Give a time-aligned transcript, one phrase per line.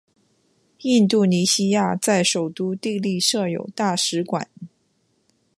[0.79, 4.49] 印度尼西亚在首都帝力设有大使馆。